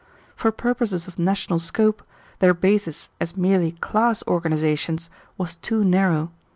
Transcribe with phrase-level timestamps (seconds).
[0.35, 2.01] For purposes of national scope,
[2.39, 6.31] their basis as merely class organizations was too narrow.